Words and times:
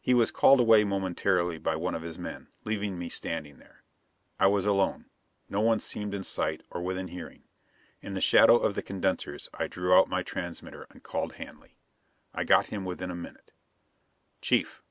He 0.00 0.12
was 0.12 0.32
called 0.32 0.58
away 0.58 0.82
momentarily 0.82 1.56
by 1.56 1.76
one 1.76 1.94
of 1.94 2.02
his 2.02 2.18
men, 2.18 2.48
leaving 2.64 2.98
me 2.98 3.08
standing 3.08 3.58
there. 3.58 3.84
I 4.40 4.48
was 4.48 4.64
alone; 4.64 5.04
no 5.48 5.60
one 5.60 5.78
seemed 5.78 6.14
in 6.14 6.24
sight, 6.24 6.64
or 6.68 6.82
within 6.82 7.06
hearing. 7.06 7.44
In 8.00 8.14
the 8.14 8.20
shadow 8.20 8.56
of 8.58 8.74
the 8.74 8.82
condensers 8.82 9.48
I 9.54 9.68
drew 9.68 9.94
out 9.94 10.08
my 10.08 10.24
transmitter 10.24 10.88
and 10.90 11.04
called 11.04 11.34
Hanley. 11.34 11.76
I 12.34 12.42
got 12.42 12.66
him 12.70 12.84
within 12.84 13.12
a 13.12 13.14
minute. 13.14 13.52
"Chief!" 14.40 14.82